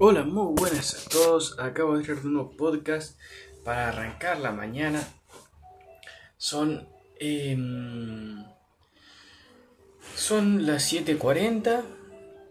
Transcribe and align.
Hola, 0.00 0.22
muy 0.22 0.54
buenas 0.54 0.94
a 0.94 1.10
todos. 1.10 1.58
Acabo 1.58 1.96
de 1.96 2.04
hacer 2.04 2.18
un 2.18 2.34
nuevo 2.34 2.56
podcast 2.56 3.18
para 3.64 3.88
arrancar 3.88 4.38
la 4.38 4.52
mañana. 4.52 5.02
Son. 6.36 6.88
em, 7.18 8.44
son 10.14 10.66
las 10.66 10.84
7:40. 10.84 11.82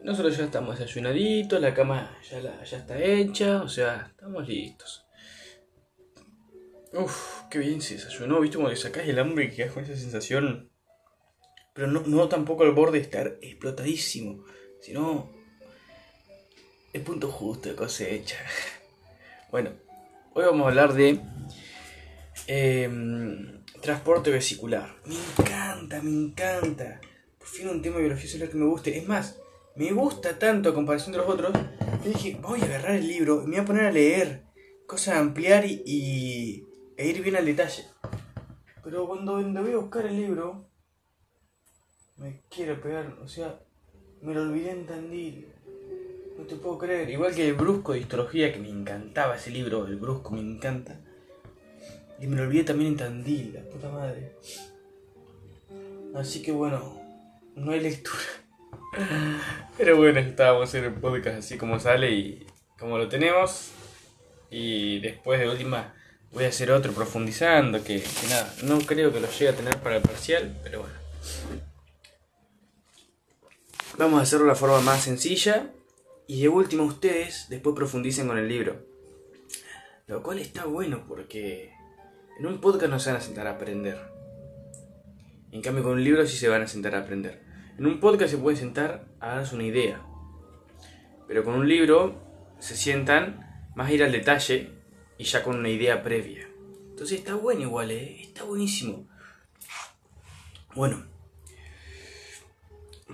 Nosotros 0.03 0.35
ya 0.35 0.43
estamos 0.43 0.77
desayunaditos, 0.77 1.61
la 1.61 1.73
cama 1.73 2.17
ya, 2.29 2.39
está 2.63 3.01
hecha, 3.01 3.61
o 3.61 3.69
sea, 3.69 4.07
estamos 4.11 4.45
listos. 4.45 5.05
Uf, 6.91 7.43
qué 7.49 7.59
bien 7.59 7.79
se 7.79 7.93
desayunó, 7.93 8.41
viste 8.41 8.57
como 8.57 8.67
que 8.67 8.75
sacás 8.75 9.07
el 9.07 9.19
hambre 9.19 9.45
y 9.45 9.51
quedás 9.51 9.71
con 9.71 9.85
esa 9.85 9.95
sensación. 9.95 10.69
Pero 11.73 11.87
no, 11.87 12.01
no 12.05 12.27
tampoco 12.27 12.63
al 12.63 12.73
borde 12.73 12.97
de 12.97 13.05
estar 13.05 13.37
explotadísimo, 13.41 14.43
sino 14.81 15.36
punto 17.07 17.31
justo 17.31 17.69
de 17.69 17.75
cosecha. 17.75 18.35
Bueno, 19.49 19.69
hoy 20.33 20.43
vamos 20.43 20.65
a 20.65 20.69
hablar 20.69 20.93
de 20.93 21.21
em, 22.47 23.63
transporte 23.81 24.29
vesicular. 24.29 24.93
Me 25.05 25.15
encanta, 25.15 26.01
me 26.01 26.11
encanta. 26.11 26.99
Por 27.39 27.47
fin 27.47 27.69
un 27.69 27.81
tema 27.81 27.95
de 27.95 28.01
biología 28.03 28.29
celular 28.29 28.49
que 28.51 28.57
me 28.57 28.65
guste. 28.65 28.97
Es 28.97 29.07
más, 29.07 29.37
me 29.77 29.89
gusta 29.93 30.37
tanto 30.37 30.67
a 30.69 30.73
comparación 30.73 31.13
de 31.13 31.19
los 31.19 31.29
otros 31.29 31.53
que 32.03 32.09
dije, 32.09 32.37
voy 32.41 32.59
a 32.59 32.65
agarrar 32.65 32.95
el 32.95 33.07
libro 33.07 33.41
y 33.41 33.47
me 33.47 33.55
voy 33.55 33.63
a 33.63 33.65
poner 33.65 33.85
a 33.85 33.91
leer. 33.91 34.43
Cosa 34.85 35.13
de 35.13 35.19
ampliar 35.19 35.65
y, 35.65 35.81
y- 35.85 36.65
e 36.97 37.07
ir 37.07 37.21
bien 37.23 37.37
al 37.37 37.45
detalle. 37.45 37.85
Pero 38.83 39.07
cuando, 39.07 39.33
cuando 39.33 39.61
voy 39.61 39.71
a 39.71 39.77
buscar 39.77 40.05
el 40.07 40.15
libro, 40.17 40.69
me 42.17 42.41
quiero 42.49 42.81
pegar, 42.81 43.17
o 43.21 43.27
sea, 43.29 43.61
me 44.21 44.33
lo 44.33 44.41
olvidé 44.41 44.71
en 44.71 44.85
Tandil. 44.85 45.53
No 46.37 46.43
te 46.43 46.55
puedo 46.55 46.77
creer. 46.77 47.09
Igual 47.09 47.33
que 47.33 47.47
el 47.47 47.55
Brusco 47.55 47.93
de 47.93 47.99
Histología, 47.99 48.53
que 48.53 48.59
me 48.59 48.69
encantaba 48.69 49.35
ese 49.35 49.49
libro, 49.49 49.87
el 49.87 49.95
Brusco 49.95 50.31
me 50.31 50.41
encanta. 50.41 50.99
Y 52.19 52.27
me 52.27 52.35
lo 52.35 52.43
olvidé 52.43 52.63
también 52.63 52.91
en 52.91 52.97
Tandil, 52.97 53.53
la 53.53 53.61
puta 53.61 53.89
madre. 53.89 54.33
Así 56.15 56.41
que 56.41 56.51
bueno, 56.51 57.01
no 57.55 57.71
hay 57.71 57.79
lectura. 57.79 58.19
Pero 59.77 59.97
bueno, 59.97 60.19
estábamos 60.19 60.73
en 60.75 60.85
el 60.85 60.93
podcast 60.93 61.39
así 61.39 61.57
como 61.57 61.79
sale 61.79 62.11
y 62.11 62.47
como 62.77 62.97
lo 62.97 63.07
tenemos. 63.07 63.71
Y 64.51 64.99
después 64.99 65.39
de 65.39 65.49
última 65.49 65.93
voy 66.31 66.45
a 66.45 66.49
hacer 66.49 66.71
otro 66.71 66.91
profundizando, 66.91 67.83
que, 67.83 68.01
que 68.01 68.27
nada, 68.29 68.53
no 68.63 68.77
creo 68.79 69.11
que 69.11 69.19
lo 69.19 69.27
llegue 69.27 69.49
a 69.49 69.55
tener 69.55 69.77
para 69.77 69.97
el 69.97 70.03
parcial, 70.03 70.55
pero 70.63 70.81
bueno. 70.81 70.95
Vamos 73.97 74.19
a 74.19 74.23
hacerlo 74.23 74.45
de 74.45 74.51
la 74.51 74.55
forma 74.55 74.79
más 74.81 75.01
sencilla 75.01 75.71
y 76.27 76.41
de 76.41 76.49
última 76.49 76.83
ustedes 76.83 77.47
después 77.49 77.75
profundicen 77.75 78.27
con 78.27 78.37
el 78.37 78.47
libro. 78.47 78.85
Lo 80.07 80.21
cual 80.21 80.39
está 80.39 80.65
bueno 80.65 81.05
porque 81.07 81.73
en 82.39 82.45
un 82.45 82.59
podcast 82.59 82.91
no 82.91 82.99
se 82.99 83.11
van 83.11 83.19
a 83.19 83.23
sentar 83.23 83.47
a 83.47 83.51
aprender. 83.51 83.97
En 85.51 85.61
cambio 85.61 85.83
con 85.83 85.93
un 85.93 86.03
libro 86.03 86.25
sí 86.27 86.37
se 86.37 86.49
van 86.49 86.61
a 86.61 86.67
sentar 86.67 86.95
a 86.95 86.99
aprender. 86.99 87.41
En 87.77 87.85
un 87.85 87.99
podcast 87.99 88.31
se 88.31 88.37
puede 88.37 88.57
sentar 88.57 89.07
a 89.19 89.35
darse 89.35 89.55
una 89.55 89.63
idea. 89.63 90.05
Pero 91.27 91.43
con 91.43 91.55
un 91.55 91.67
libro 91.67 92.21
se 92.59 92.75
sientan 92.75 93.69
más 93.75 93.89
a 93.89 93.93
ir 93.93 94.03
al 94.03 94.11
detalle 94.11 94.71
y 95.17 95.23
ya 95.23 95.43
con 95.43 95.57
una 95.57 95.69
idea 95.69 96.03
previa. 96.03 96.47
Entonces 96.89 97.19
está 97.19 97.35
bueno 97.35 97.61
igual, 97.61 97.91
¿eh? 97.91 98.21
Está 98.21 98.43
buenísimo. 98.43 99.07
Bueno. 100.75 101.05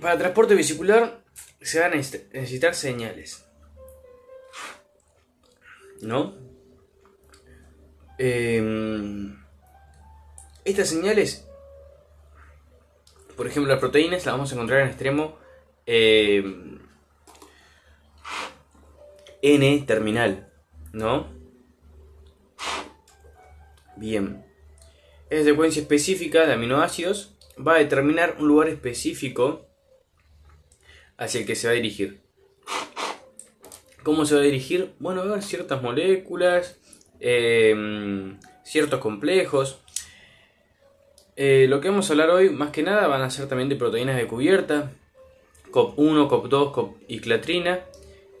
Para 0.00 0.18
transporte 0.18 0.54
vesicular 0.54 1.23
se 1.64 1.80
van 1.80 1.92
a 1.92 1.96
necesita- 1.96 2.32
necesitar 2.32 2.74
señales. 2.74 3.44
¿No? 6.00 6.34
Em, 8.18 9.36
estas 10.64 10.88
señales, 10.88 11.48
por 13.36 13.46
ejemplo, 13.46 13.72
las 13.72 13.80
proteínas 13.80 14.24
las 14.24 14.34
vamos 14.34 14.50
a 14.52 14.54
encontrar 14.54 14.80
en 14.80 14.88
extremo 14.88 15.38
em, 15.86 16.78
N 19.42 19.84
terminal, 19.86 20.50
¿no? 20.92 21.28
Bien. 23.96 24.44
Esa 25.30 25.44
secuencia 25.44 25.82
específica 25.82 26.46
de 26.46 26.52
aminoácidos 26.54 27.36
va 27.56 27.74
a 27.74 27.78
determinar 27.78 28.36
un 28.38 28.48
lugar 28.48 28.68
específico 28.68 29.66
hacia 31.18 31.40
el 31.40 31.46
que 31.46 31.54
se 31.54 31.66
va 31.66 31.72
a 31.72 31.76
dirigir. 31.76 32.20
¿Cómo 34.02 34.26
se 34.26 34.34
va 34.34 34.42
a 34.42 34.44
dirigir? 34.44 34.92
Bueno, 34.98 35.22
haber 35.22 35.42
ciertas 35.42 35.82
moléculas, 35.82 36.78
em, 37.20 38.38
ciertos 38.62 39.00
complejos. 39.00 39.80
Eh, 41.36 41.66
lo 41.68 41.80
que 41.80 41.88
vamos 41.88 42.08
a 42.08 42.12
hablar 42.12 42.30
hoy, 42.30 42.50
más 42.50 42.70
que 42.70 42.82
nada, 42.82 43.06
van 43.06 43.22
a 43.22 43.30
ser 43.30 43.48
también 43.48 43.68
de 43.68 43.76
proteínas 43.76 44.16
de 44.16 44.26
cubierta, 44.26 44.92
COP1, 45.70 46.28
COP2, 46.28 46.72
COP 46.72 46.96
y 47.08 47.18
clatrina. 47.20 47.80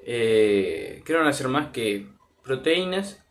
Eh, 0.06 1.02
que 1.04 1.12
no 1.14 1.20
van 1.20 1.28
a 1.28 1.32
ser 1.32 1.48
más 1.48 1.68
que 1.68 2.06
proteínas, 2.42 3.24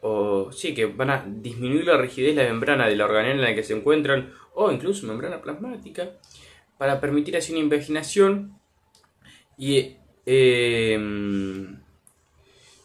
o 0.00 0.50
sí, 0.50 0.74
que 0.74 0.86
van 0.86 1.10
a 1.10 1.24
disminuir 1.26 1.84
la 1.84 1.98
rigidez 1.98 2.34
de 2.34 2.44
la 2.44 2.48
membrana 2.48 2.88
de 2.88 2.96
la 2.96 3.04
organela 3.04 3.34
en 3.34 3.42
la 3.42 3.54
que 3.54 3.62
se 3.62 3.74
encuentran, 3.74 4.32
o 4.54 4.72
incluso 4.72 5.06
membrana 5.06 5.42
plasmática, 5.42 6.12
para 6.78 7.00
permitir 7.00 7.36
así 7.36 7.52
una 7.52 7.60
invaginación 7.60 8.59
y, 9.60 9.98
eh, 10.24 10.98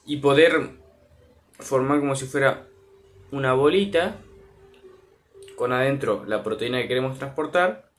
y 0.06 0.18
poder 0.18 0.72
formar 1.58 2.02
como 2.02 2.18
si 2.18 2.26
fuera 2.26 2.68
una 3.32 3.54
bolita 3.54 4.18
con 5.56 5.72
adentro 5.72 6.26
la 6.28 6.44
proteína 6.44 6.82
que 6.82 6.90
queremos 6.90 7.18
transportar. 7.18 7.90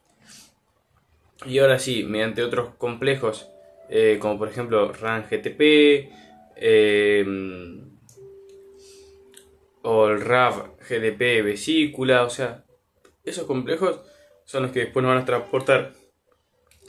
Y 1.47 1.59
ahora 1.59 1.79
sí, 1.79 2.05
mediante 2.05 2.43
otros 2.43 2.75
complejos 2.77 3.49
eh, 3.89 4.19
como 4.21 4.39
por 4.39 4.49
ejemplo 4.49 4.93
RAN-GTP 4.93 6.11
eh, 6.57 7.25
o 9.83 10.09
el 10.09 10.21
RAV-GDP 10.21 11.43
vesícula, 11.43 12.25
o 12.25 12.31
sea, 12.31 12.65
esos 13.25 13.47
complejos 13.47 14.01
son 14.45 14.65
los 14.65 14.73
que 14.73 14.81
después 14.81 15.03
nos 15.03 15.15
van 15.15 15.23
a 15.23 15.27
transportar 15.27 15.95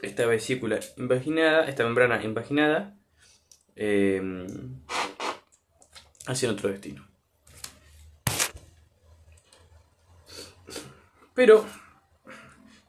esta 0.02 0.26
vesícula 0.26 0.80
invaginada, 0.98 1.66
esta 1.66 1.84
membrana 1.84 2.24
invaginada, 2.24 2.96
eh, 3.76 4.22
hacia 6.28 6.52
otro 6.52 6.70
destino. 6.70 7.08
Pero, 11.34 11.66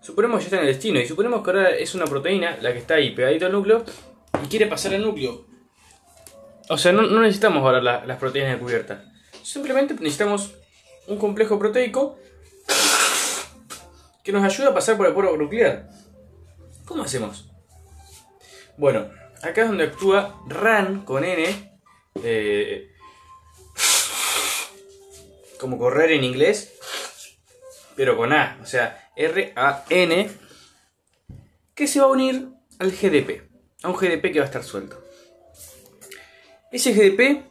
suponemos 0.00 0.38
que 0.38 0.44
ya 0.44 0.46
está 0.46 0.56
en 0.56 0.62
el 0.68 0.74
destino, 0.74 1.00
y 1.00 1.06
suponemos 1.06 1.42
que 1.42 1.50
ahora 1.50 1.70
es 1.70 1.94
una 1.94 2.06
proteína, 2.06 2.56
la 2.60 2.72
que 2.72 2.78
está 2.78 2.94
ahí 2.94 3.14
pegadita 3.14 3.46
al 3.46 3.52
núcleo, 3.52 3.84
y 4.42 4.48
quiere 4.48 4.66
pasar 4.66 4.94
al 4.94 5.02
núcleo. 5.02 5.46
O 6.70 6.78
sea, 6.78 6.92
no, 6.92 7.02
necesitamos 7.20 7.62
ahora 7.62 7.80
la- 7.82 8.04
las 8.06 8.18
proteínas 8.18 8.52
de 8.52 8.58
cubierta. 8.58 9.04
Simplemente 9.42 9.94
necesitamos 9.94 10.54
un 11.06 11.18
complejo 11.18 11.58
proteico 11.58 12.18
que 14.22 14.32
nos 14.32 14.44
ayude 14.44 14.68
a 14.68 14.74
pasar 14.74 14.96
por 14.96 15.06
el 15.06 15.14
poro 15.14 15.36
nuclear. 15.36 15.88
¿Cómo 16.88 17.02
hacemos? 17.02 17.50
Bueno, 18.78 19.10
acá 19.42 19.62
es 19.62 19.68
donde 19.68 19.84
actúa 19.84 20.40
RAN 20.48 21.04
con 21.04 21.22
N, 21.22 21.78
eh, 22.24 22.90
como 25.60 25.76
correr 25.76 26.12
en 26.12 26.24
inglés, 26.24 26.72
pero 27.94 28.16
con 28.16 28.32
A, 28.32 28.58
o 28.62 28.66
sea, 28.66 29.10
R-A-N, 29.16 30.30
que 31.74 31.86
se 31.86 32.00
va 32.00 32.06
a 32.06 32.10
unir 32.10 32.48
al 32.78 32.90
GDP, 32.90 33.42
a 33.82 33.88
un 33.88 33.94
GDP 33.94 34.32
que 34.32 34.38
va 34.38 34.46
a 34.46 34.48
estar 34.48 34.64
suelto. 34.64 35.04
Ese 36.72 36.94
GDP 36.94 37.44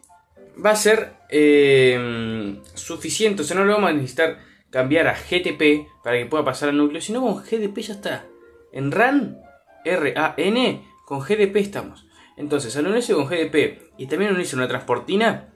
va 0.65 0.71
a 0.71 0.75
ser 0.75 1.13
eh, 1.29 2.59
suficiente, 2.73 3.43
o 3.43 3.45
sea, 3.45 3.55
no 3.55 3.65
lo 3.65 3.73
vamos 3.73 3.91
a 3.91 3.93
necesitar 3.93 4.39
cambiar 4.71 5.07
a 5.07 5.13
GTP 5.13 5.87
para 6.03 6.17
que 6.17 6.25
pueda 6.25 6.43
pasar 6.43 6.69
al 6.69 6.77
núcleo, 6.77 7.01
sino 7.01 7.21
con 7.21 7.43
GDP 7.43 7.77
ya 7.81 7.93
está. 7.93 8.25
En 8.71 8.91
RAN, 8.91 9.41
R-A-N, 9.85 10.87
con 11.05 11.19
GDP 11.19 11.57
estamos. 11.57 12.05
Entonces, 12.35 12.75
al 12.75 12.87
unirse 12.87 13.13
con 13.13 13.27
GDP 13.27 13.91
y 13.97 14.07
también 14.07 14.33
unirse 14.33 14.55
a 14.55 14.59
una 14.59 14.67
transportina, 14.67 15.53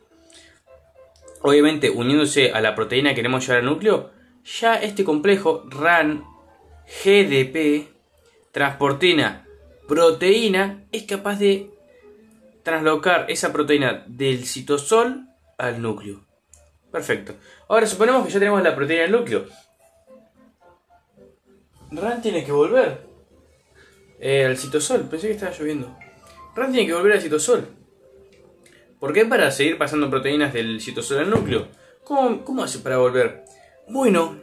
obviamente 1.42 1.90
uniéndose 1.90 2.52
a 2.52 2.62
la 2.62 2.76
proteína 2.76 3.10
que 3.12 3.18
queremos 3.18 3.46
llevar 3.46 3.60
al 3.60 3.66
núcleo, 3.66 4.12
ya 4.44 4.76
este 4.76 5.04
complejo 5.04 5.64
RAN, 5.70 6.26
GDP, 7.04 7.90
transportina, 8.52 9.46
proteína, 9.88 10.86
es 10.92 11.04
capaz 11.04 11.38
de 11.40 11.70
traslocar 12.64 13.26
esa 13.30 13.52
proteína 13.52 14.04
del 14.08 14.46
citosol 14.46 15.28
al 15.58 15.82
núcleo. 15.82 16.26
Perfecto. 16.92 17.36
Ahora 17.70 17.88
suponemos 17.88 18.26
que 18.26 18.34
ya 18.34 18.40
tenemos 18.40 18.62
la 18.62 18.76
proteína 18.76 19.04
del 19.04 19.12
núcleo. 19.12 19.46
Ran 21.92 22.22
tiene 22.22 22.46
que 22.46 22.52
volver. 22.52 23.06
Eh, 24.20 24.46
al 24.46 24.58
citosol. 24.58 25.02
Pensé 25.10 25.28
que 25.28 25.34
estaba 25.34 25.52
lloviendo. 25.52 25.98
Ran 26.56 26.72
tiene 26.72 26.88
que 26.88 26.94
volver 26.94 27.14
al 27.14 27.22
citosol. 27.22 27.68
¿Por 29.00 29.14
qué? 29.14 29.26
Para 29.26 29.52
seguir 29.52 29.78
pasando 29.78 30.10
proteínas 30.10 30.54
del 30.54 30.80
citosol 30.80 31.20
al 31.20 31.30
núcleo. 31.30 31.68
¿Cómo, 32.04 32.44
¿Cómo 32.44 32.64
hace 32.64 32.80
para 32.80 32.98
volver? 32.98 33.44
Bueno, 33.90 34.40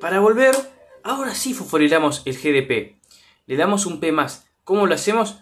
para 0.00 0.20
volver, 0.20 0.54
ahora 1.02 1.34
sí 1.34 1.54
fosforilamos 1.54 2.22
el 2.26 2.36
GDP. 2.36 2.96
Le 3.46 3.56
damos 3.56 3.86
un 3.86 4.00
P 4.00 4.12
más. 4.12 4.46
¿Cómo 4.64 4.86
lo 4.86 4.94
hacemos? 4.94 5.38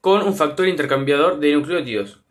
Con 0.00 0.22
un 0.22 0.34
factor 0.34 0.68
intercambiador 0.68 1.38
de 1.38 1.52
nucleótidos. 1.52 2.22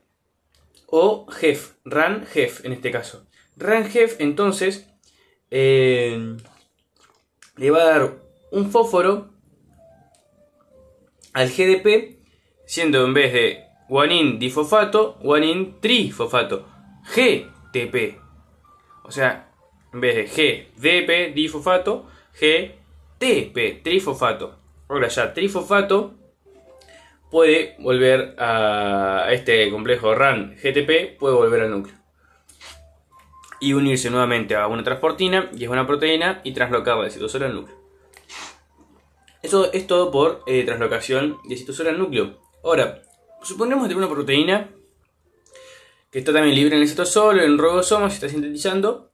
O 0.88 1.26
GEF, 1.28 1.76
RAN 1.86 2.26
GEF 2.26 2.66
en 2.66 2.74
este 2.74 2.92
caso. 2.92 3.26
RAN 3.56 3.86
GEF 3.86 4.20
entonces 4.20 4.88
eh, 5.50 6.36
le 7.56 7.72
va 7.72 7.82
a 7.82 7.86
dar 7.86 8.21
un 8.52 8.70
fósforo 8.70 9.30
al 11.34 11.50
GDP, 11.50 12.18
siendo 12.66 13.04
en 13.06 13.14
vez 13.14 13.34
de 13.34 13.64
guanin 13.88 14.38
difosfato, 14.40 15.18
guanin 15.22 15.80
trifosfato, 15.80 16.68
GTP. 17.16 18.20
O 19.04 19.12
sea, 19.12 19.50
en 19.94 20.02
vez 20.02 20.16
de 20.16 20.66
GDP 20.78 21.34
difosfato, 21.34 22.06
GTP, 22.34 23.82
trifosfato. 23.84 24.58
Ahora 24.90 25.08
ya 25.08 25.34
trifosfato 25.34 26.16
puede 27.30 27.76
volver 27.80 28.36
a 28.38 29.28
este 29.32 29.70
complejo 29.72 30.14
RAN 30.14 30.56
GTP, 30.62 31.18
puede 31.18 31.36
volver 31.36 31.62
al 31.62 31.72
núcleo. 31.72 31.96
Y 33.62 33.74
unirse 33.74 34.10
nuevamente 34.10 34.56
a 34.56 34.68
una 34.68 34.84
transportina, 34.84 35.50
y 35.56 35.64
es 35.64 35.70
una 35.70 35.88
proteína, 35.88 36.42
y 36.44 36.52
traslocarla 36.52 37.06
de 37.06 37.12
citosol 37.12 37.44
al 37.44 37.54
núcleo. 37.54 37.81
Eso 39.44 39.72
es 39.74 39.88
todo 39.88 40.12
por 40.12 40.44
eh, 40.48 40.64
translocación 40.64 41.38
de 41.48 41.58
citosol 41.58 41.88
al 41.88 41.98
núcleo. 41.98 42.38
Ahora, 42.64 43.02
suponemos 43.44 43.88
que 43.88 43.96
una 43.96 44.10
proteína 44.10 44.70
que 46.12 46.20
está 46.20 46.34
también 46.34 46.56
libre 46.56 46.76
en 46.76 46.82
el 46.82 46.88
citosol, 46.88 47.40
en 47.40 47.52
el 47.52 47.84
se 47.84 47.96
está 48.08 48.30
sintetizando, 48.30 49.12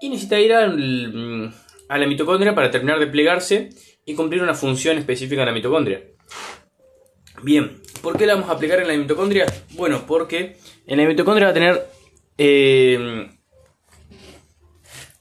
y 0.00 0.08
necesita 0.08 0.38
ir 0.38 0.52
mm, 0.52 1.52
a 1.88 1.98
la 1.98 2.06
mitocondria 2.06 2.54
para 2.54 2.70
terminar 2.70 3.00
de 3.00 3.08
plegarse 3.08 3.70
y 4.04 4.14
cumplir 4.14 4.42
una 4.42 4.54
función 4.54 4.96
específica 4.96 5.42
en 5.42 5.46
la 5.46 5.52
mitocondria. 5.52 6.02
Bien, 7.42 7.82
¿por 8.00 8.16
qué 8.16 8.26
la 8.26 8.34
vamos 8.34 8.48
a 8.48 8.52
aplicar 8.52 8.80
en 8.80 8.88
la 8.88 8.96
mitocondria? 8.96 9.46
Bueno, 9.72 10.04
porque 10.06 10.56
en 10.86 10.98
la 10.98 11.04
mitocondria 11.04 11.48
va 11.48 11.50
a 11.50 11.54
tener 11.54 11.86
eh, 12.38 13.28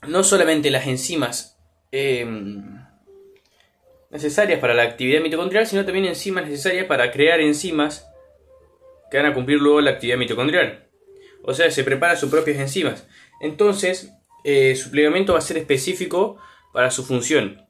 no 0.07 0.23
solamente 0.23 0.69
las 0.69 0.85
enzimas 0.85 1.57
eh, 1.91 2.25
necesarias 4.09 4.59
para 4.59 4.73
la 4.73 4.83
actividad 4.83 5.21
mitocondrial, 5.21 5.67
sino 5.67 5.85
también 5.85 6.05
enzimas 6.05 6.45
necesarias 6.45 6.85
para 6.85 7.11
crear 7.11 7.39
enzimas 7.39 8.07
que 9.09 9.17
van 9.17 9.25
a 9.27 9.33
cumplir 9.33 9.59
luego 9.59 9.81
la 9.81 9.91
actividad 9.91 10.17
mitocondrial. 10.17 10.87
O 11.43 11.53
sea, 11.53 11.69
se 11.69 11.83
prepara 11.83 12.15
sus 12.15 12.29
propias 12.29 12.57
enzimas. 12.57 13.07
Entonces, 13.41 14.11
eh, 14.43 14.75
su 14.75 14.91
plegamiento 14.91 15.33
va 15.33 15.39
a 15.39 15.41
ser 15.41 15.57
específico 15.57 16.37
para 16.73 16.91
su 16.91 17.03
función. 17.03 17.61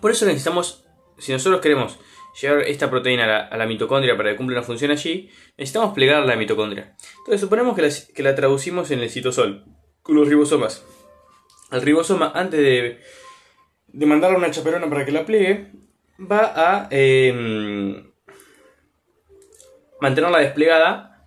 Por 0.00 0.10
eso 0.10 0.24
necesitamos, 0.26 0.84
si 1.18 1.32
nosotros 1.32 1.60
queremos 1.60 1.98
llevar 2.40 2.62
esta 2.62 2.88
proteína 2.88 3.46
a 3.46 3.56
la, 3.56 3.66
mitocondria 3.66 4.16
para 4.16 4.30
que 4.30 4.36
cumpla 4.36 4.58
una 4.58 4.66
función 4.66 4.90
allí, 4.90 5.30
necesitamos 5.58 5.92
plegar 5.94 6.24
la 6.24 6.36
mitocondria. 6.36 6.96
Entonces, 7.18 7.40
suponemos 7.40 7.76
que 7.76 7.82
la, 7.82 7.88
que 8.14 8.22
la 8.22 8.34
traducimos 8.34 8.90
en 8.90 9.00
el 9.00 9.10
citosol, 9.10 9.64
con 10.02 10.16
los 10.16 10.28
ribosomas. 10.28 10.84
El 11.70 11.82
ribosoma, 11.82 12.32
antes 12.34 12.60
de 12.60 13.00
de 13.92 14.06
mandarle 14.06 14.38
una 14.38 14.50
chaperona 14.50 14.88
para 14.88 15.04
que 15.04 15.12
la 15.12 15.24
pliegue, 15.24 15.70
va 16.18 16.52
a 16.54 16.88
em, 16.90 18.10
mantenerla 20.00 20.38
desplegada. 20.38 21.24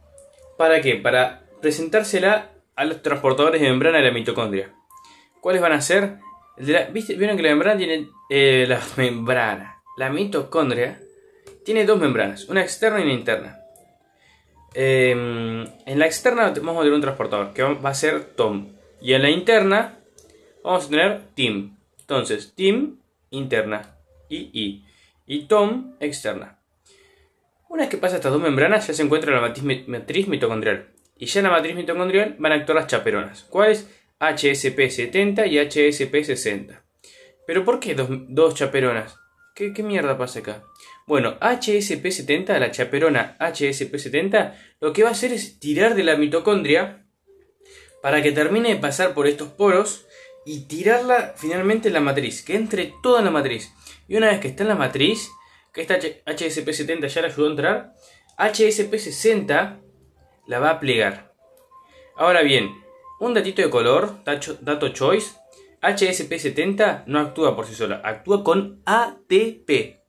¿Para 0.58 0.82
qué? 0.82 0.96
Para 0.96 1.44
presentársela 1.62 2.52
a 2.76 2.86
los 2.86 3.02
transportadores 3.02 3.62
de 3.62 3.70
membrana 3.70 3.98
de 3.98 4.06
la 4.06 4.12
mitocondria. 4.12 4.74
¿Cuáles 5.42 5.62
van 5.62 5.74
a 5.74 5.82
ser? 5.82 6.18
¿Vieron 6.58 7.38
que 7.38 7.44
la 7.44 7.50
membrana 7.50 7.78
tiene... 7.78 8.10
Eh, 8.30 8.66
la 8.68 8.80
membrana. 8.98 9.82
La 9.98 10.10
mitocondria 10.10 11.00
tiene 11.64 11.86
dos 11.86 12.00
membranas, 12.00 12.48
una 12.50 12.62
externa 12.62 13.00
y 13.00 13.04
una 13.04 13.14
interna. 13.14 13.60
Em, 14.74 15.66
en 15.86 16.00
la 16.00 16.06
externa 16.06 16.52
vamos 16.62 16.78
a 16.78 16.82
tener 16.82 16.94
un 16.94 17.02
transportador 17.02 17.54
que 17.54 17.64
va 17.64 17.90
a 17.90 17.94
ser 17.94 18.36
Tom. 18.36 18.74
Y 19.02 19.14
en 19.14 19.22
la 19.22 19.30
interna 19.30 20.00
vamos 20.64 20.86
a 20.86 20.90
tener 20.90 21.22
Tim. 21.34 21.75
Entonces, 22.06 22.54
Tim 22.56 23.00
interna 23.32 23.98
y 24.30 24.52
I. 24.54 24.86
Y 25.26 25.48
Tom 25.48 25.96
externa. 26.00 26.60
Una 27.68 27.82
vez 27.82 27.90
que 27.90 27.98
pasa 27.98 28.18
estas 28.18 28.32
dos 28.32 28.42
membranas, 28.42 28.86
ya 28.86 28.94
se 28.94 29.02
encuentra 29.02 29.34
la 29.34 29.42
matriz 29.88 30.28
mitocondrial. 30.28 30.92
Y 31.18 31.26
ya 31.26 31.40
en 31.40 31.46
la 31.46 31.50
matriz 31.50 31.76
mitocondrial 31.76 32.36
van 32.38 32.52
a 32.52 32.56
actuar 32.56 32.76
las 32.76 32.88
chaperonas. 32.88 33.48
¿Cuáles? 33.50 33.90
HSP70 34.20 35.48
y 35.48 35.58
HSP60. 35.58 36.80
¿Pero 37.48 37.66
por 37.66 37.80
qué 37.80 37.96
dos, 37.96 38.54
chaperonas? 38.54 39.18
¿Qué, 39.56 39.74
¿Qué, 39.74 39.82
mierda 39.82 40.16
pasa 40.16 40.40
acá? 40.40 40.64
Bueno, 41.08 41.40
HSP70, 41.40 42.60
la 42.60 42.70
chaperona 42.70 43.36
HSP70, 43.40 44.54
lo 44.80 44.94
que 44.94 45.02
va 45.02 45.10
a 45.10 45.14
hacer 45.14 45.34
es 45.34 45.60
tirar 45.60 45.96
de 45.96 46.04
la 46.04 46.18
mitocondria 46.18 47.08
para 48.04 48.22
que 48.22 48.32
termine 48.32 48.70
de 48.70 48.76
pasar 48.76 49.16
por 49.16 49.26
estos 49.26 49.48
poros 49.50 50.05
y 50.46 50.68
tirarla 50.68 51.34
finalmente 51.36 51.88
en 51.88 51.96
la 51.96 52.00
matriz, 52.00 52.44
que 52.44 52.56
entre 52.56 52.94
toda 53.02 53.22
la 53.22 53.32
matriz. 53.32 53.74
Y 54.08 54.16
una 54.16 54.28
vez 54.28 54.40
que 54.40 54.48
está 54.48 54.64
en 54.64 54.70
la 54.70 54.76
matriz, 54.76 55.32
que 55.74 55.82
esta 55.82 55.98
HSP70 56.00 57.08
ya 57.08 57.22
la 57.22 57.28
ayudó 57.28 57.48
a 57.48 57.50
entrar, 57.50 57.94
HSP60 58.38 59.80
la 60.46 60.60
va 60.60 60.70
a 60.70 60.80
plegar. 60.80 61.34
Ahora 62.16 62.44
bien, 62.44 62.72
un 63.20 63.34
datito 63.34 63.62
de 63.62 63.70
color, 63.70 64.24
dato 64.62 64.90
choice, 64.90 65.34
HSP70 65.82 67.04
no 67.08 67.20
actúa 67.20 67.56
por 67.56 67.66
sí 67.66 67.74
sola, 67.74 68.02
actúa 68.04 68.44
con 68.44 68.82
ATP. 68.86 70.00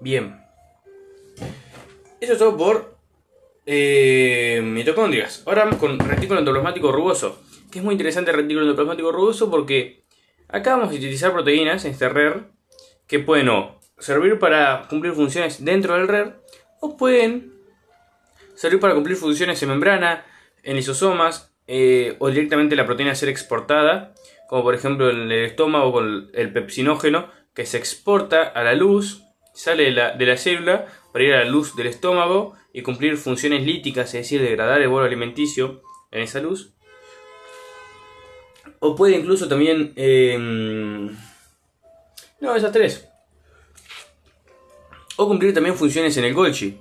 Bien. 0.00 0.40
Eso 2.20 2.32
es 2.32 2.38
todo 2.38 2.56
por 2.56 2.96
eh, 3.66 4.60
mitocondrias. 4.64 5.42
Ahora 5.46 5.68
con 5.78 5.98
retículo 5.98 6.40
endoplasmático 6.40 6.90
rugoso 6.90 7.38
que 7.70 7.78
es 7.78 7.84
muy 7.84 7.92
interesante 7.92 8.30
el 8.30 8.36
retículo 8.36 8.62
endoplasmático 8.62 9.12
rugoso 9.12 9.50
porque 9.50 10.04
acá 10.48 10.76
vamos 10.76 10.92
a 10.92 10.96
utilizar 10.96 11.32
proteínas 11.32 11.84
en 11.84 11.92
este 11.92 12.08
RER 12.08 12.50
que 13.06 13.18
pueden 13.18 13.52
servir 13.98 14.38
para 14.38 14.86
cumplir 14.88 15.12
funciones 15.12 15.64
dentro 15.64 15.94
del 15.94 16.08
RER 16.08 16.40
o 16.80 16.96
pueden 16.96 17.52
servir 18.54 18.80
para 18.80 18.94
cumplir 18.94 19.16
funciones 19.16 19.62
en 19.62 19.68
membrana, 19.68 20.24
en 20.62 20.76
lisosomas 20.76 21.52
eh, 21.66 22.16
o 22.18 22.28
directamente 22.28 22.76
la 22.76 22.86
proteína 22.86 23.14
ser 23.14 23.28
exportada, 23.28 24.14
como 24.48 24.62
por 24.62 24.74
ejemplo 24.74 25.10
en 25.10 25.30
el 25.30 25.44
estómago 25.44 25.92
con 25.92 26.30
el 26.34 26.52
pepsinógeno 26.52 27.28
que 27.54 27.66
se 27.66 27.78
exporta 27.78 28.42
a 28.42 28.64
la 28.64 28.74
luz, 28.74 29.22
sale 29.54 29.84
de 29.84 29.90
la, 29.92 30.12
de 30.12 30.26
la 30.26 30.36
célula 30.36 30.86
para 31.12 31.24
ir 31.24 31.34
a 31.34 31.44
la 31.44 31.50
luz 31.50 31.76
del 31.76 31.86
estómago 31.86 32.54
y 32.72 32.82
cumplir 32.82 33.16
funciones 33.16 33.64
líticas, 33.64 34.08
es 34.14 34.22
decir, 34.22 34.40
degradar 34.40 34.80
el 34.80 34.88
bolo 34.88 35.06
alimenticio 35.06 35.82
en 36.10 36.22
esa 36.22 36.40
luz. 36.40 36.74
O 38.80 38.96
puede 38.96 39.16
incluso 39.16 39.48
también... 39.48 39.92
Em, 39.96 41.16
no, 42.40 42.56
esas 42.56 42.72
tres. 42.72 43.08
O 45.16 45.28
cumplir 45.28 45.54
también 45.54 45.76
funciones 45.76 46.16
en 46.16 46.24
el 46.24 46.34
Golgi. 46.34 46.80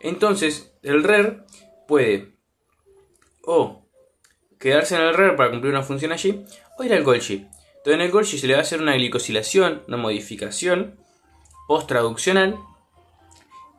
Entonces, 0.00 0.72
el 0.82 1.02
RER 1.02 1.44
puede 1.86 2.38
o 3.50 3.82
quedarse 4.58 4.94
en 4.94 5.02
el 5.02 5.14
RER 5.14 5.36
para 5.36 5.50
cumplir 5.50 5.72
una 5.72 5.82
función 5.82 6.12
allí, 6.12 6.44
o 6.76 6.84
ir 6.84 6.92
al 6.92 7.02
Golgi. 7.02 7.46
Entonces 7.78 7.94
en 7.94 8.00
el 8.02 8.10
Golgi 8.10 8.38
se 8.38 8.46
le 8.46 8.52
va 8.52 8.58
a 8.58 8.62
hacer 8.62 8.82
una 8.82 8.94
glicosilación, 8.94 9.82
una 9.88 9.96
modificación 9.96 10.98
post-traduccional, 11.66 12.56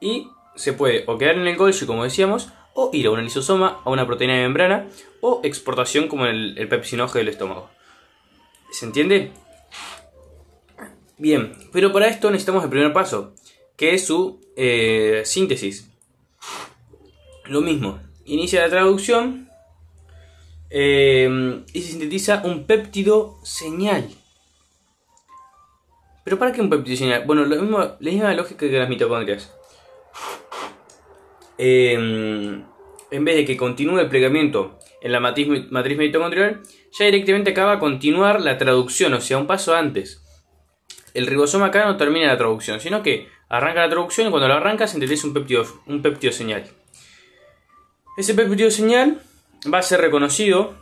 y 0.01 0.27
se 0.55 0.73
puede 0.73 1.03
o 1.05 1.17
quedar 1.17 1.35
en 1.35 1.47
el 1.47 1.55
Golgi, 1.55 1.85
como 1.85 2.03
decíamos, 2.03 2.49
o 2.73 2.89
ir 2.93 3.07
a 3.07 3.11
una 3.11 3.21
lisosoma, 3.21 3.81
a 3.83 3.89
una 3.89 4.05
proteína 4.05 4.35
de 4.35 4.41
membrana, 4.41 4.87
o 5.21 5.41
exportación 5.43 6.07
como 6.07 6.25
el, 6.25 6.57
el 6.57 6.67
del 6.69 7.27
estómago. 7.27 7.69
¿Se 8.71 8.85
entiende? 8.85 9.31
Bien, 11.17 11.53
pero 11.73 11.91
para 11.91 12.07
esto 12.07 12.31
necesitamos 12.31 12.63
el 12.63 12.69
primer 12.69 12.93
paso, 12.93 13.33
que 13.75 13.93
es 13.93 14.05
su 14.05 14.39
eh, 14.55 15.23
síntesis. 15.25 15.89
Lo 17.45 17.61
mismo, 17.61 17.99
inicia 18.25 18.61
la 18.61 18.69
traducción 18.69 19.49
eh, 20.69 21.63
y 21.73 21.81
se 21.81 21.91
sintetiza 21.91 22.41
un 22.45 22.65
péptido 22.65 23.39
señal. 23.43 24.09
¿Pero 26.23 26.37
para 26.37 26.51
qué 26.51 26.61
un 26.61 26.69
péptido 26.69 26.95
señal? 26.95 27.25
Bueno, 27.25 27.43
lo 27.43 27.55
mismo, 27.55 27.79
la 27.79 27.97
misma 27.99 28.33
lógica 28.35 28.69
que 28.69 28.77
las 28.77 28.87
mitocondrias. 28.87 29.51
Eh, 31.59 32.63
en 33.11 33.25
vez 33.25 33.35
de 33.35 33.45
que 33.45 33.57
continúe 33.57 33.99
el 33.99 34.09
plegamiento 34.09 34.79
en 35.01 35.11
la 35.11 35.19
matriz, 35.19 35.47
mitocondrial, 35.97 36.61
ya 36.97 37.05
directamente 37.05 37.51
acaba 37.51 37.73
a 37.73 37.79
continuar 37.79 38.41
la 38.41 38.57
traducción, 38.57 39.13
o 39.13 39.21
sea, 39.21 39.37
un 39.37 39.47
paso 39.47 39.75
antes. 39.75 40.23
El 41.13 41.27
ribosoma 41.27 41.67
acá 41.67 41.85
no 41.85 41.97
termina 41.97 42.27
la 42.27 42.37
traducción, 42.37 42.79
sino 42.79 43.03
que 43.03 43.27
arranca 43.49 43.81
la 43.81 43.89
traducción 43.89 44.27
y 44.27 44.29
cuando 44.29 44.47
lo 44.47 44.53
arranca 44.53 44.87
sintetiza 44.87 45.27
un 45.27 45.33
péptido, 45.33 45.65
un 45.87 46.01
péptido 46.01 46.31
señal. 46.31 46.65
Ese 48.17 48.33
péptido 48.35 48.69
señal 48.71 49.21
va 49.73 49.79
a 49.79 49.83
ser 49.83 50.01
reconocido 50.01 50.75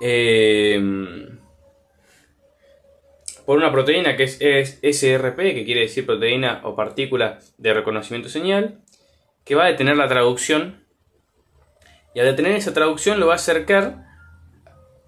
eh, 0.00 1.28
por 3.46 3.58
una 3.58 3.70
proteína 3.70 4.16
que 4.16 4.24
es, 4.24 4.38
SRP, 4.82 5.36
que 5.36 5.64
quiere 5.64 5.82
decir 5.82 6.06
proteína 6.06 6.60
o 6.64 6.74
partícula 6.74 7.38
de 7.58 7.74
reconocimiento 7.74 8.28
señal, 8.28 8.80
que 9.44 9.54
va 9.54 9.64
a 9.64 9.68
detener 9.68 9.96
la 9.96 10.08
traducción. 10.08 10.84
Y 12.14 12.20
al 12.20 12.26
detener 12.26 12.52
esa 12.52 12.74
traducción 12.74 13.20
lo 13.20 13.28
va 13.28 13.34
a 13.34 13.36
acercar 13.36 14.06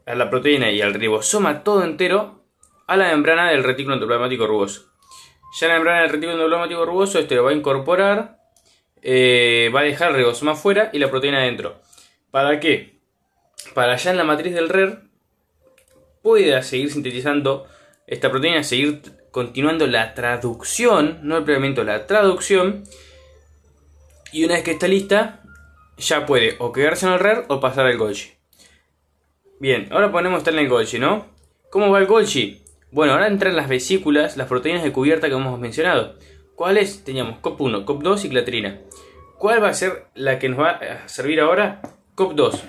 a 0.06 0.14
la 0.14 0.30
proteína 0.30 0.70
y 0.70 0.80
al 0.80 0.94
ribosoma 0.94 1.62
todo 1.64 1.84
entero 1.84 2.44
a 2.86 2.96
la 2.96 3.08
membrana 3.08 3.50
del 3.50 3.64
retículo 3.64 3.94
endoplasmático 3.94 4.46
rugoso. 4.46 4.92
Ya 5.60 5.68
la 5.68 5.74
membrana 5.74 6.02
del 6.02 6.10
retículo 6.10 6.32
endoplasmático 6.32 6.84
rugoso 6.84 7.18
este 7.18 7.34
lo 7.34 7.44
va 7.44 7.50
a 7.50 7.54
incorporar, 7.54 8.38
eh, 9.02 9.70
va 9.74 9.80
a 9.80 9.84
dejar 9.84 10.10
el 10.10 10.16
ribosoma 10.16 10.52
afuera 10.52 10.90
y 10.92 10.98
la 10.98 11.10
proteína 11.10 11.38
adentro. 11.38 11.80
¿Para 12.30 12.60
qué? 12.60 13.00
Para 13.74 13.94
allá 13.94 14.10
en 14.10 14.16
la 14.16 14.24
matriz 14.24 14.54
del 14.54 14.68
RER 14.68 15.02
pueda 16.22 16.62
seguir 16.62 16.90
sintetizando 16.90 17.66
esta 18.06 18.30
proteína 18.30 18.62
seguir 18.62 19.00
continuando 19.30 19.86
la 19.86 20.14
traducción, 20.14 21.20
no 21.22 21.38
el 21.38 21.44
pegamento, 21.44 21.84
la 21.84 22.06
traducción. 22.06 22.84
Y 24.32 24.44
una 24.44 24.54
vez 24.54 24.64
que 24.64 24.72
está 24.72 24.88
lista, 24.88 25.42
ya 25.98 26.26
puede 26.26 26.56
o 26.58 26.72
quedarse 26.72 27.06
en 27.06 27.12
el 27.12 27.18
RER 27.18 27.44
o 27.48 27.60
pasar 27.60 27.86
al 27.86 27.98
Golgi. 27.98 28.32
Bien, 29.60 29.88
ahora 29.90 30.10
ponemos 30.10 30.38
estar 30.38 30.54
en 30.54 30.60
el 30.60 30.68
Golgi, 30.68 30.98
¿no? 30.98 31.26
¿Cómo 31.70 31.90
va 31.90 31.98
el 31.98 32.06
Golgi? 32.06 32.62
Bueno, 32.90 33.12
ahora 33.12 33.28
entran 33.28 33.56
las 33.56 33.68
vesículas, 33.68 34.36
las 34.36 34.48
proteínas 34.48 34.82
de 34.82 34.92
cubierta 34.92 35.28
que 35.28 35.34
hemos 35.34 35.58
mencionado. 35.58 36.16
¿Cuáles? 36.56 37.04
Teníamos 37.04 37.40
COP1, 37.40 37.84
COP2 37.84 38.24
y 38.24 38.28
clatrina. 38.28 38.80
¿Cuál 39.38 39.62
va 39.62 39.68
a 39.68 39.74
ser 39.74 40.06
la 40.14 40.38
que 40.38 40.48
nos 40.48 40.60
va 40.60 40.70
a 40.70 41.08
servir 41.08 41.40
ahora? 41.40 41.80
COP2. 42.16 42.60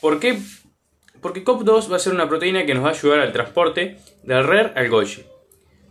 ¿Por 0.00 0.20
qué 0.20 0.38
porque 1.20 1.44
COP2 1.44 1.90
va 1.90 1.96
a 1.96 2.00
ser 2.00 2.12
una 2.12 2.28
proteína 2.28 2.64
que 2.64 2.74
nos 2.74 2.84
va 2.84 2.88
a 2.88 2.92
ayudar 2.92 3.20
al 3.20 3.32
transporte 3.32 3.98
del 4.22 4.46
RER 4.46 4.72
al 4.76 4.88
Golgi. 4.88 5.24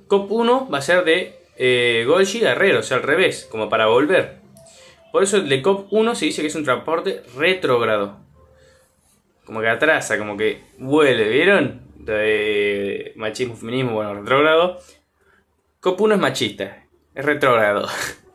COP1 0.07 0.73
va 0.73 0.77
a 0.77 0.81
ser 0.81 1.03
de 1.03 1.39
eh, 1.57 2.05
Golgi 2.07 2.45
a 2.45 2.55
RER, 2.55 2.77
o 2.77 2.83
sea, 2.83 2.97
al 2.97 3.03
revés, 3.03 3.47
como 3.49 3.69
para 3.69 3.87
volver. 3.87 4.36
Por 5.11 5.23
eso 5.23 5.37
el 5.37 5.49
de 5.49 5.63
COP1 5.63 6.15
se 6.15 6.25
dice 6.25 6.41
que 6.41 6.47
es 6.47 6.55
un 6.55 6.63
transporte 6.63 7.23
retrógrado. 7.35 8.19
Como 9.45 9.61
que 9.61 9.69
atrasa, 9.69 10.17
como 10.17 10.35
que 10.35 10.63
vuelve, 10.77 11.29
¿vieron? 11.29 11.81
De 11.95 13.13
machismo, 13.15 13.55
feminismo, 13.55 13.93
bueno, 13.93 14.13
retrógrado. 14.13 14.79
COP1 15.81 16.13
es 16.13 16.19
machista, 16.19 16.85
es 17.15 17.25
retrógrado. 17.25 17.87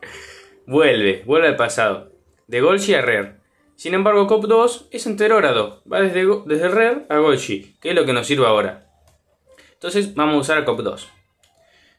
vuelve, 0.67 1.23
vuelve 1.25 1.47
al 1.47 1.55
pasado. 1.55 2.11
De 2.47 2.61
Golgi 2.61 2.93
a 2.95 3.01
RER. 3.01 3.43
Sin 3.75 3.93
embargo, 3.93 4.27
COP2 4.27 4.87
es 4.91 5.05
enterógrado, 5.07 5.81
va 5.91 6.01
desde, 6.01 6.25
desde 6.45 6.69
RER 6.69 7.05
a 7.09 7.17
Golgi, 7.17 7.75
que 7.81 7.89
es 7.89 7.95
lo 7.95 8.05
que 8.05 8.13
nos 8.13 8.27
sirve 8.27 8.45
ahora. 8.45 8.87
Entonces 9.73 10.15
vamos 10.15 10.35
a 10.35 10.39
usar 10.39 10.65
COP2. 10.65 11.07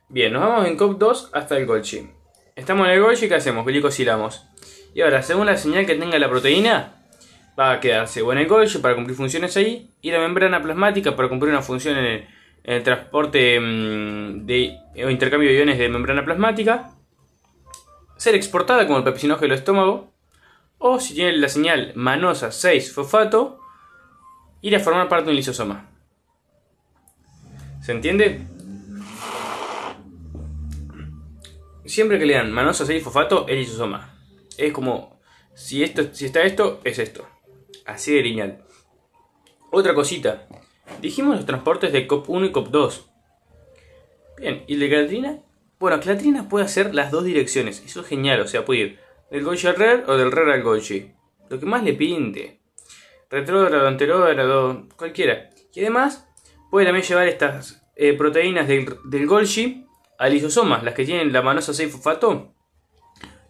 Bien, 0.08 0.32
nos 0.32 0.42
vamos 0.42 0.66
en 0.66 0.78
COP2 0.78 1.30
hasta 1.32 1.56
el 1.56 1.66
Golgi. 1.66 2.08
Estamos 2.56 2.86
en 2.86 2.92
el 2.92 3.02
Golgi, 3.02 3.26
¿qué 3.26 3.34
hacemos? 3.34 3.66
Glicosilamos. 3.66 4.46
Y 4.94 5.00
ahora, 5.00 5.22
según 5.22 5.46
la 5.46 5.56
señal 5.56 5.86
que 5.86 5.96
tenga 5.96 6.16
la 6.20 6.30
proteína, 6.30 7.02
va 7.58 7.72
a 7.72 7.80
quedarse 7.80 8.22
o 8.22 8.30
en 8.32 8.38
el 8.38 8.46
Golgi 8.46 8.78
para 8.78 8.94
cumplir 8.94 9.16
funciones 9.16 9.56
ahí, 9.56 9.90
y 10.00 10.12
la 10.12 10.20
membrana 10.20 10.62
plasmática 10.62 11.16
para 11.16 11.28
cumplir 11.28 11.52
una 11.52 11.62
función 11.62 11.98
en 11.98 12.28
el, 12.62 12.82
transporte 12.84 13.58
mm, 13.58 14.46
de, 14.46 14.78
o 15.04 15.10
intercambio 15.10 15.48
de 15.48 15.56
iones 15.56 15.78
de 15.78 15.88
membrana 15.88 16.24
plasmática, 16.24 16.92
ser 18.16 18.36
exportada 18.36 18.86
como 18.86 18.98
el 18.98 19.04
pepsinógeno 19.04 19.52
estómago, 19.52 20.12
o 20.78 21.00
si 21.00 21.14
tiene 21.14 21.36
la 21.38 21.48
señal 21.48 21.90
manosa 21.96 22.50
6-fosfato, 22.50 23.58
ir 24.60 24.76
a 24.76 24.80
formar 24.80 25.08
parte 25.08 25.24
de 25.24 25.30
un 25.30 25.36
lisosoma. 25.36 25.90
¿Se 27.82 27.90
entiende? 27.90 28.46
Siempre 31.86 32.18
que 32.18 32.26
lean 32.26 32.50
manosa 32.50 32.84
6-fosfato 32.84 33.46
es 33.48 33.56
lisosoma. 33.56 34.18
Es 34.56 34.72
como, 34.72 35.20
si, 35.54 35.82
esto, 35.82 36.14
si 36.14 36.24
está 36.24 36.42
esto, 36.42 36.80
es 36.84 36.98
esto. 36.98 37.26
Así 37.84 38.14
de 38.14 38.22
lineal. 38.22 38.64
Otra 39.70 39.94
cosita. 39.94 40.46
Dijimos 41.00 41.36
los 41.36 41.46
transportes 41.46 41.92
de 41.92 42.08
COP1 42.08 42.46
y 42.46 42.52
COP2. 42.52 43.02
Bien, 44.38 44.64
¿y 44.66 44.76
de 44.76 44.88
clatrina? 44.88 45.38
Bueno, 45.78 46.00
clatrina 46.00 46.48
puede 46.48 46.64
hacer 46.64 46.94
las 46.94 47.10
dos 47.10 47.24
direcciones. 47.24 47.82
Eso 47.84 48.00
es 48.00 48.06
genial, 48.06 48.40
o 48.40 48.48
sea, 48.48 48.64
puede 48.64 48.80
ir 48.80 48.98
del 49.30 49.44
Goji 49.44 49.66
al 49.66 49.76
RER 49.76 50.04
o 50.06 50.16
del 50.16 50.32
RER 50.32 50.50
al 50.50 50.62
Goji. 50.62 51.12
Lo 51.50 51.58
que 51.58 51.66
más 51.66 51.84
le 51.84 51.92
pinte. 51.92 52.60
Retrógrado, 53.30 53.86
anterógrado, 53.86 54.86
cualquiera. 54.96 55.50
Y 55.74 55.80
además 55.80 56.26
puede 56.70 56.86
también 56.86 57.06
llevar 57.06 57.28
estas 57.28 57.84
eh, 57.96 58.14
proteínas 58.14 58.68
del, 58.68 58.96
del 59.04 59.26
Golgi 59.26 59.83
a 60.24 60.28
lisosomas, 60.28 60.82
las 60.82 60.94
que 60.94 61.04
tienen 61.04 61.32
la 61.32 61.42
manosa 61.42 61.72
6-fosfato. 61.72 62.52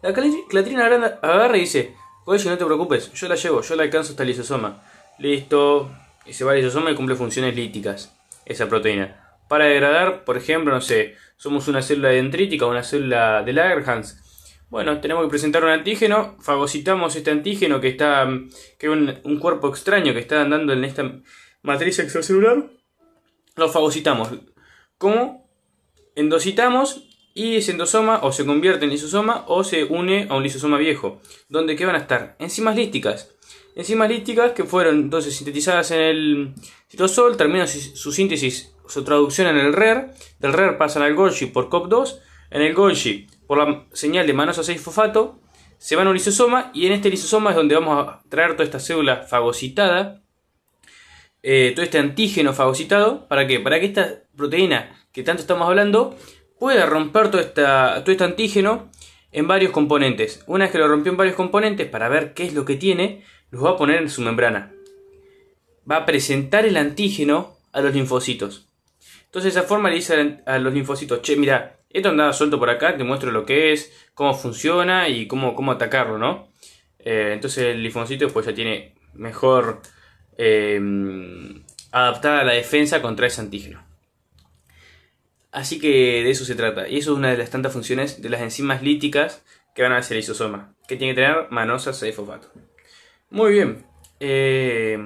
La 0.01 0.13
clatrina 0.13 0.85
agarra 1.21 1.57
y 1.57 1.61
dice, 1.61 1.95
Golgi 2.25 2.49
no 2.49 2.57
te 2.57 2.65
preocupes, 2.65 3.11
yo 3.13 3.27
la 3.27 3.35
llevo, 3.35 3.61
yo 3.61 3.75
la 3.75 3.83
alcanzo 3.83 4.11
hasta 4.11 4.23
el 4.23 4.29
lisosoma. 4.29 4.83
Listo, 5.17 5.91
y 6.25 6.33
se 6.33 6.43
va 6.43 6.51
al 6.51 6.57
lisosoma 6.57 6.91
y 6.91 6.95
cumple 6.95 7.15
funciones 7.15 7.55
líticas, 7.55 8.15
esa 8.45 8.67
proteína. 8.67 9.37
Para 9.47 9.65
degradar, 9.65 10.23
por 10.25 10.37
ejemplo, 10.37 10.73
no 10.73 10.81
sé, 10.81 11.15
somos 11.37 11.67
una 11.67 11.81
célula 11.81 12.09
dendrítica 12.09 12.65
o 12.65 12.69
una 12.69 12.83
célula 12.83 13.43
de 13.43 13.53
Langerhans 13.53 14.21
bueno, 14.69 14.99
tenemos 14.99 15.23
que 15.23 15.29
presentar 15.29 15.63
un 15.63 15.69
antígeno, 15.69 16.35
fagocitamos 16.41 17.15
este 17.15 17.31
antígeno 17.31 17.79
que 17.79 17.89
está 17.89 18.27
que 18.79 18.87
es 18.87 18.91
un, 19.23 19.39
cuerpo 19.39 19.69
extraño 19.69 20.13
que 20.13 20.19
está 20.19 20.41
andando 20.41 20.73
en 20.73 20.83
esta 20.83 21.21
matriz 21.61 21.99
extracelular, 21.99 22.69
lo 23.55 23.69
fagocitamos. 23.69 24.29
¿Cómo? 24.97 25.44
Endocitamos 26.15 27.03
y 27.33 27.57
ese 27.57 27.71
endosoma 27.71 28.21
o 28.23 28.31
se 28.31 28.45
convierte 28.45 28.85
en 28.85 28.91
lisosoma 28.91 29.43
o 29.47 29.65
se 29.65 29.83
une 29.83 30.27
a 30.29 30.35
un 30.35 30.43
lisosoma 30.43 30.77
viejo, 30.77 31.21
donde 31.49 31.75
¿qué 31.75 31.85
van 31.85 31.95
a 31.95 31.99
estar? 31.99 32.37
Enzimas 32.39 32.77
lísticas. 32.77 33.35
Enzimas 33.75 34.09
lísticas 34.09 34.53
que 34.53 34.63
fueron 34.63 34.95
entonces 34.95 35.35
sintetizadas 35.35 35.91
en 35.91 35.99
el 35.99 36.53
citosol, 36.87 37.35
terminan 37.35 37.67
su 37.67 38.13
síntesis, 38.13 38.73
su 38.87 39.03
traducción 39.03 39.47
en 39.47 39.57
el 39.57 39.73
RER, 39.73 40.13
del 40.39 40.53
RER 40.53 40.77
pasan 40.77 41.03
al 41.03 41.13
Golgi 41.13 41.47
por 41.47 41.69
COP2, 41.69 42.19
en 42.51 42.61
el 42.61 42.73
Golgi 42.73 43.27
por 43.45 43.57
la 43.57 43.85
señal 43.91 44.25
de 44.25 44.33
manosa 44.33 44.61
6-fosfato, 44.61 45.41
se 45.77 45.97
van 45.97 46.07
a 46.07 46.11
un 46.11 46.15
lisosoma 46.15 46.71
y 46.73 46.85
en 46.85 46.93
este 46.93 47.09
lisosoma 47.09 47.49
es 47.49 47.57
donde 47.57 47.75
vamos 47.75 48.07
a 48.07 48.21
traer 48.29 48.53
toda 48.53 48.63
esta 48.63 48.79
célula 48.79 49.23
fagocitada, 49.23 50.23
eh, 51.43 51.73
todo 51.75 51.83
este 51.83 51.99
antígeno 51.99 52.53
fagocitado, 52.53 53.27
¿para 53.27 53.45
qué? 53.45 53.59
Para 53.59 53.81
que 53.81 53.87
esta 53.87 54.23
proteína 54.37 55.04
que 55.15 55.23
tanto 55.23 55.41
estamos 55.41 55.65
hablando 55.65 56.13
pueda 56.59 56.85
romper 56.85 57.31
todo, 57.31 57.39
esta, 57.39 58.01
todo 58.03 58.11
este 58.11 58.25
antígeno 58.25 58.91
en 59.31 59.47
varios 59.47 59.71
componentes. 59.71 60.43
Una 60.45 60.65
vez 60.65 60.73
que 60.73 60.77
lo 60.77 60.89
rompió 60.89 61.11
en 61.11 61.17
varios 61.17 61.37
componentes, 61.37 61.87
para 61.87 62.09
ver 62.09 62.33
qué 62.33 62.43
es 62.43 62.53
lo 62.53 62.65
que 62.65 62.75
tiene, 62.75 63.23
los 63.49 63.63
va 63.63 63.71
a 63.71 63.77
poner 63.77 64.01
en 64.01 64.09
su 64.09 64.21
membrana. 64.21 64.73
Va 65.89 65.97
a 65.97 66.05
presentar 66.05 66.65
el 66.65 66.75
antígeno 66.75 67.55
a 67.71 67.79
los 67.79 67.93
linfocitos. 67.93 68.67
Entonces 69.23 69.53
de 69.53 69.59
esa 69.59 69.67
forma 69.67 69.89
le 69.89 69.95
dice 69.95 70.41
a 70.45 70.59
los 70.59 70.73
linfocitos, 70.73 71.21
che, 71.21 71.37
mira, 71.37 71.77
esto 71.89 72.09
andaba 72.09 72.33
suelto 72.33 72.59
por 72.59 72.69
acá, 72.69 72.97
te 72.97 73.05
muestro 73.05 73.31
lo 73.31 73.45
que 73.45 73.71
es, 73.71 74.09
cómo 74.13 74.33
funciona 74.33 75.07
y 75.07 75.27
cómo, 75.27 75.55
cómo 75.55 75.71
atacarlo, 75.71 76.17
¿no? 76.17 76.49
Eh, 76.99 77.31
entonces 77.33 77.63
el 77.67 77.83
linfocito 77.83 78.27
pues 78.29 78.45
ya 78.47 78.53
tiene 78.53 78.95
mejor 79.13 79.81
eh, 80.37 80.77
adaptada 81.91 82.43
la 82.43 82.53
defensa 82.53 83.01
contra 83.01 83.27
ese 83.27 83.39
antígeno. 83.39 83.94
Así 85.55 85.79
que 85.79 86.21
de 86.21 86.31
eso 86.31 86.43
se 86.43 86.53
trata. 86.53 86.89
Y 86.89 86.97
eso 86.97 87.13
es 87.13 87.17
una 87.17 87.31
de 87.31 87.37
las 87.37 87.49
tantas 87.49 87.71
funciones 87.71 88.21
de 88.21 88.27
las 88.27 88.41
enzimas 88.41 88.83
líticas 88.83 89.41
que 89.73 89.83
van 89.83 89.93
a 89.93 89.97
hacer 89.99 90.17
el 90.17 90.23
isosoma. 90.23 90.75
Que 90.85 90.97
tiene 90.97 91.15
que 91.15 91.21
tener 91.21 91.47
manosa 91.49 91.91
6-fosfato. 91.91 92.51
Muy 93.29 93.53
bien. 93.53 93.85
Eh, 94.19 94.99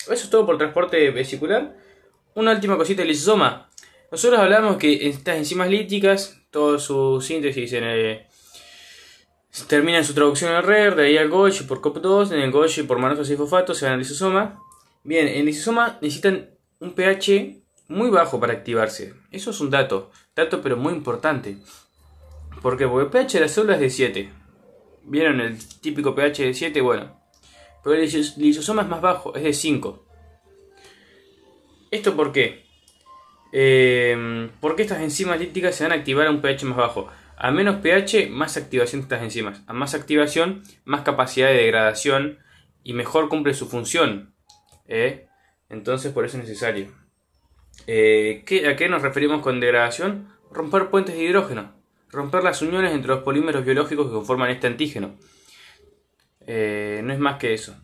eso 0.00 0.12
es 0.12 0.28
todo 0.28 0.44
por 0.44 0.58
transporte 0.58 1.12
vesicular. 1.12 1.76
Una 2.34 2.50
última 2.50 2.76
cosita 2.76 3.02
del 3.02 3.10
lisosoma. 3.10 3.70
Nosotros 4.10 4.40
hablamos 4.40 4.76
que 4.76 5.06
estas 5.08 5.36
enzimas 5.36 5.70
líticas, 5.70 6.36
toda 6.50 6.80
su 6.80 7.20
síntesis 7.20 7.72
en 7.74 7.84
el, 7.84 8.26
termina 9.68 9.98
en 9.98 10.04
su 10.04 10.14
traducción 10.14 10.52
al 10.52 10.64
RER, 10.64 10.96
de 10.96 11.06
ahí 11.06 11.16
al 11.16 11.28
Golgi 11.28 11.62
por 11.62 11.80
COP2, 11.80 12.32
en 12.32 12.40
el 12.40 12.50
Golgi 12.50 12.82
por 12.82 12.98
manosa 12.98 13.32
y 13.32 13.36
fosfato, 13.36 13.72
se 13.72 13.84
van 13.84 13.94
al 13.94 14.00
lisosoma. 14.00 14.60
Bien, 15.04 15.28
en 15.28 15.36
el 15.36 15.46
lisosoma 15.46 16.00
necesitan 16.02 16.50
un 16.80 16.92
pH 16.92 17.65
muy 17.88 18.10
bajo 18.10 18.40
para 18.40 18.52
activarse. 18.52 19.14
Eso 19.30 19.50
es 19.50 19.60
un 19.60 19.70
dato, 19.70 20.10
dato 20.34 20.60
pero 20.62 20.76
muy 20.76 20.92
importante. 20.92 21.58
Porque 22.62 22.84
el 22.84 23.06
pH 23.08 23.34
de 23.34 23.40
la 23.40 23.48
célula 23.48 23.74
es 23.74 23.80
de 23.80 23.90
7. 23.90 24.32
¿Vieron 25.04 25.40
el 25.40 25.58
típico 25.80 26.14
pH 26.14 26.42
de 26.42 26.54
7? 26.54 26.80
Bueno. 26.80 27.20
Pero 27.84 27.94
el 27.94 28.10
lisosoma 28.38 28.82
es 28.82 28.88
más 28.88 29.00
bajo, 29.00 29.34
es 29.36 29.42
de 29.42 29.52
5. 29.52 30.06
¿Esto 31.90 32.16
por 32.16 32.32
qué? 32.32 32.66
Eh, 33.52 34.50
¿Por 34.60 34.74
qué 34.74 34.82
estas 34.82 35.00
enzimas 35.00 35.38
líticas 35.38 35.76
se 35.76 35.84
van 35.84 35.92
a 35.92 35.96
activar 35.96 36.26
a 36.26 36.30
un 36.30 36.40
pH 36.40 36.64
más 36.64 36.76
bajo? 36.76 37.08
A 37.36 37.50
menos 37.50 37.76
pH, 37.76 38.28
más 38.30 38.56
activación 38.56 39.02
de 39.02 39.04
estas 39.04 39.22
enzimas. 39.22 39.62
A 39.66 39.72
más 39.72 39.94
activación, 39.94 40.62
más 40.84 41.02
capacidad 41.02 41.48
de 41.48 41.54
degradación 41.54 42.38
y 42.82 42.94
mejor 42.94 43.28
cumple 43.28 43.54
su 43.54 43.68
función. 43.68 44.34
¿eh? 44.88 45.28
Entonces, 45.68 46.12
por 46.12 46.24
eso 46.24 46.38
es 46.38 46.44
necesario. 46.44 47.05
Eh, 47.86 48.44
¿A 48.68 48.76
qué 48.76 48.88
nos 48.88 49.02
referimos 49.02 49.42
con 49.42 49.60
degradación? 49.60 50.28
Romper 50.50 50.88
puentes 50.88 51.14
de 51.14 51.22
hidrógeno. 51.22 51.72
Romper 52.10 52.42
las 52.42 52.62
uniones 52.62 52.92
entre 52.92 53.08
los 53.08 53.22
polímeros 53.22 53.64
biológicos 53.64 54.06
que 54.06 54.12
conforman 54.12 54.50
este 54.50 54.66
antígeno. 54.66 55.16
Eh, 56.46 57.00
no 57.04 57.12
es 57.12 57.18
más 57.18 57.38
que 57.38 57.54
eso. 57.54 57.76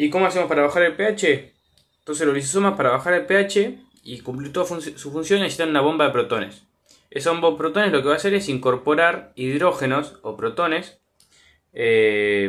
¿Y 0.00 0.10
cómo 0.10 0.26
hacemos 0.26 0.48
para 0.48 0.62
bajar 0.62 0.82
el 0.84 0.94
pH? 0.94 1.52
Entonces 1.98 2.26
los 2.26 2.36
lisosomas 2.36 2.76
para 2.76 2.90
bajar 2.90 3.14
el 3.14 3.26
pH 3.26 3.80
y 4.02 4.20
cumplir 4.20 4.52
toda 4.52 4.80
su 4.80 5.10
función 5.10 5.40
necesitan 5.40 5.70
una 5.70 5.80
bomba 5.80 6.06
de 6.06 6.12
protones. 6.12 6.64
Esa 7.10 7.32
bomba 7.32 7.50
de 7.50 7.56
protones 7.56 7.92
lo 7.92 8.00
que 8.00 8.08
va 8.08 8.14
a 8.14 8.16
hacer 8.16 8.32
es 8.34 8.48
incorporar 8.48 9.32
hidrógenos 9.34 10.18
o 10.22 10.36
protones 10.36 11.00
eh, 11.72 12.48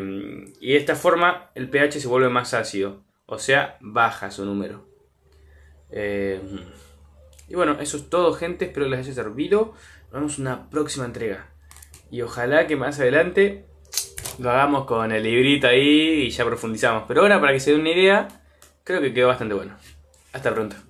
y 0.62 0.72
de 0.72 0.78
esta 0.78 0.96
forma 0.96 1.52
el 1.56 1.70
pH 1.70 2.00
se 2.00 2.08
vuelve 2.08 2.30
más 2.30 2.54
ácido, 2.54 3.04
o 3.30 3.38
sea, 3.38 3.78
baja 3.80 4.32
su 4.32 4.44
número. 4.44 4.86
Eh, 5.92 6.42
y 7.48 7.56
bueno, 7.56 7.78
eso 7.80 7.98
es 7.98 8.10
todo 8.10 8.34
gente, 8.34 8.66
espero 8.66 8.86
que 8.86 8.92
les 8.92 9.06
haya 9.06 9.14
servido. 9.14 9.74
Nos 10.06 10.14
vemos 10.14 10.40
en 10.40 10.48
una 10.48 10.70
próxima 10.70 11.06
entrega. 11.06 11.50
Y 12.12 12.22
ojalá 12.22 12.66
que 12.68 12.76
más 12.76 13.00
adelante 13.00 13.66
lo 14.40 14.50
hagamos 14.50 14.86
con 14.86 15.12
el 15.12 15.24
librito 15.24 15.68
ahí 15.68 16.24
y 16.24 16.30
ya 16.32 16.46
profundizamos. 16.46 17.04
Pero 17.08 17.22
ahora, 17.22 17.40
para 17.40 17.54
que 17.54 17.60
se 17.60 17.72
den 17.72 17.82
una 17.82 17.92
idea, 17.92 18.28
creo 18.84 19.02
que 19.02 19.14
quedó 19.14 19.28
bastante 19.28 19.54
bueno. 19.54 19.76
Hasta 20.34 20.54
pronto. 20.54 20.89